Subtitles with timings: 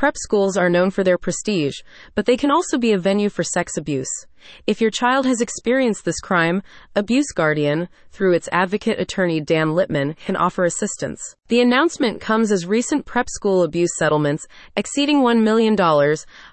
[0.00, 1.74] Prep schools are known for their prestige,
[2.14, 4.08] but they can also be a venue for sex abuse.
[4.66, 6.62] If your child has experienced this crime,
[6.96, 11.20] Abuse Guardian, through its advocate attorney Dan Lipman, can offer assistance.
[11.48, 15.76] The announcement comes as recent prep school abuse settlements, exceeding $1 million,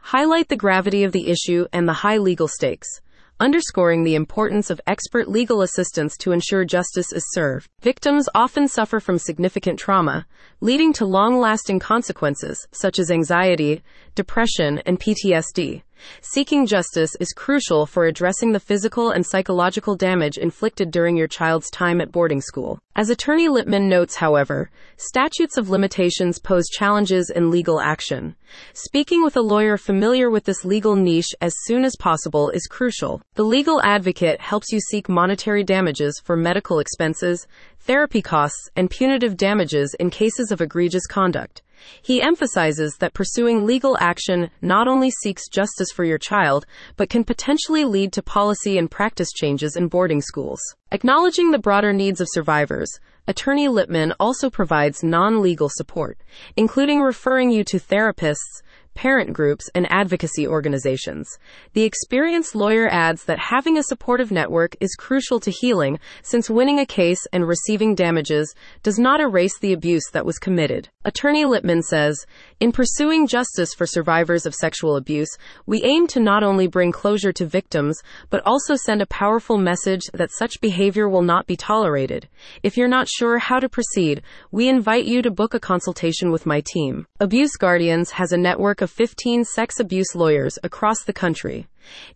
[0.01, 2.99] highlight the gravity of the issue and the high legal stakes
[3.39, 7.67] underscoring the importance of expert legal assistance to ensure justice is served.
[7.81, 10.25] Victims often suffer from significant trauma,
[10.61, 13.83] leading to long lasting consequences such as anxiety,
[14.15, 15.83] depression, and PTSD.
[16.21, 21.69] Seeking justice is crucial for addressing the physical and psychological damage inflicted during your child's
[21.69, 22.79] time at boarding school.
[22.95, 28.35] As Attorney Lipman notes, however, statutes of limitations pose challenges in legal action.
[28.73, 33.21] Speaking with a lawyer familiar with this legal niche as soon as possible is crucial.
[33.35, 37.45] The legal advocate helps you seek monetary damages for medical expenses,
[37.79, 41.61] therapy costs, and punitive damages in cases of egregious conduct.
[42.01, 47.23] He emphasizes that pursuing legal action not only seeks justice for your child, but can
[47.23, 50.61] potentially lead to policy and practice changes in boarding schools.
[50.91, 56.17] Acknowledging the broader needs of survivors, Attorney Lipman also provides non legal support,
[56.55, 58.61] including referring you to therapists,
[58.97, 61.37] parent groups, and advocacy organizations.
[61.73, 66.79] The experienced lawyer adds that having a supportive network is crucial to healing since winning
[66.79, 70.89] a case and receiving damages does not erase the abuse that was committed.
[71.05, 72.25] Attorney Lipman says,
[72.59, 75.29] in pursuing justice for survivors of sexual abuse,
[75.67, 80.01] we aim to not only bring closure to victims, but also send a powerful message
[80.13, 82.27] that such behavior will not be tolerated.
[82.63, 86.47] If you're not sure how to proceed, we invite you to book a consultation with
[86.47, 87.05] my team.
[87.19, 91.67] Abuse Guardians has a network of of 15 sex abuse lawyers across the country.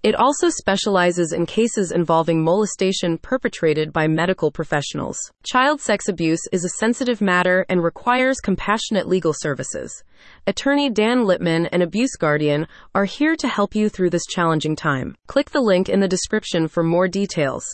[0.04, 5.18] It also specializes in cases involving molestation perpetrated by medical professionals.
[5.44, 10.02] Child sex abuse is a sensitive matter and requires compassionate legal services.
[10.48, 15.18] Attorney Dan Lipman and Abuse Guardian are here to help you through this challenging time.
[15.28, 17.66] Click the link in the description for more details.